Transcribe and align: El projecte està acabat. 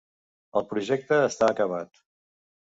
El 0.61 0.65
projecte 0.71 1.19
està 1.27 1.51
acabat. 1.55 2.03